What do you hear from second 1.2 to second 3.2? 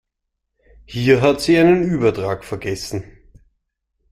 hat sie einen Übertrag vergessen.